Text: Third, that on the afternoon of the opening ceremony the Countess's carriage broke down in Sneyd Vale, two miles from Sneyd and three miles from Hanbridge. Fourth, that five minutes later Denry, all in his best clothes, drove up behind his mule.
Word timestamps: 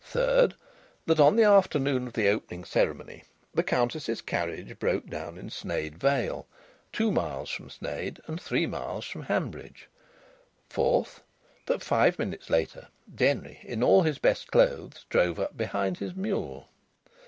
Third, 0.03 0.55
that 1.05 1.19
on 1.19 1.35
the 1.35 1.43
afternoon 1.43 2.07
of 2.07 2.13
the 2.13 2.27
opening 2.27 2.63
ceremony 2.63 3.23
the 3.53 3.61
Countess's 3.61 4.19
carriage 4.19 4.79
broke 4.79 5.05
down 5.05 5.37
in 5.37 5.51
Sneyd 5.51 5.93
Vale, 5.93 6.47
two 6.91 7.11
miles 7.11 7.51
from 7.51 7.69
Sneyd 7.69 8.19
and 8.25 8.41
three 8.41 8.65
miles 8.65 9.05
from 9.05 9.21
Hanbridge. 9.25 9.87
Fourth, 10.67 11.21
that 11.67 11.83
five 11.83 12.17
minutes 12.17 12.49
later 12.49 12.87
Denry, 13.13 13.59
all 13.79 13.99
in 13.99 14.05
his 14.07 14.17
best 14.17 14.47
clothes, 14.49 15.05
drove 15.07 15.39
up 15.39 15.55
behind 15.55 15.99
his 15.99 16.15
mule. 16.15 16.67